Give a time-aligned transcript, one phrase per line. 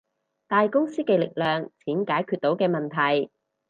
[0.47, 3.29] 大公司嘅力量，錢解決到嘅問題